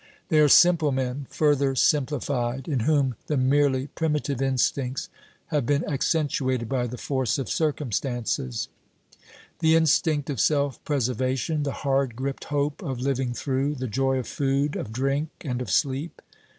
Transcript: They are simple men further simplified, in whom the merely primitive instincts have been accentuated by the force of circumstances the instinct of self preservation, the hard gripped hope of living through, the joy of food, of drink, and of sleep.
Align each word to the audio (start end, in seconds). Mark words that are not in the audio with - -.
They 0.29 0.39
are 0.39 0.47
simple 0.49 0.91
men 0.91 1.27
further 1.29 1.75
simplified, 1.75 2.67
in 2.67 2.79
whom 2.79 3.13
the 3.27 3.37
merely 3.37 3.85
primitive 3.85 4.41
instincts 4.41 5.09
have 5.49 5.63
been 5.67 5.85
accentuated 5.87 6.67
by 6.67 6.87
the 6.87 6.97
force 6.97 7.37
of 7.37 7.47
circumstances 7.47 8.67
the 9.59 9.75
instinct 9.75 10.31
of 10.31 10.39
self 10.39 10.83
preservation, 10.85 11.61
the 11.61 11.71
hard 11.85 12.15
gripped 12.15 12.45
hope 12.45 12.81
of 12.81 12.99
living 12.99 13.35
through, 13.35 13.75
the 13.75 13.85
joy 13.85 14.17
of 14.17 14.25
food, 14.27 14.75
of 14.75 14.91
drink, 14.91 15.29
and 15.41 15.61
of 15.61 15.69
sleep. 15.69 16.23